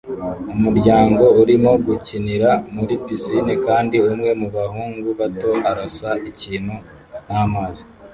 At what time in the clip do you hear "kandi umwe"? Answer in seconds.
3.65-4.29